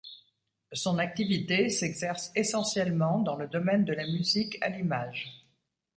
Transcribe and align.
Son 0.73 0.97
activité 0.97 1.69
s'exerce 1.69 2.31
essentiellement 2.33 3.19
dans 3.19 3.35
le 3.35 3.47
domaine 3.47 3.85
de 3.85 3.93
la 3.93 4.03
musique 4.07 4.57
à 4.63 4.69
l'image. 4.69 5.45